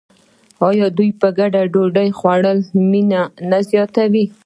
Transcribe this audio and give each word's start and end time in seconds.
آیا 0.69 0.87
په 1.21 1.27
ګډه 1.37 1.61
ډوډۍ 1.73 2.09
خوړل 2.17 2.59
مینه 2.89 3.21
نه 3.49 3.59
زیاتوي؟ 3.69 4.25